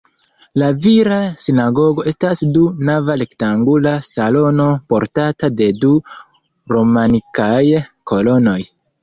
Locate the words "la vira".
0.59-1.17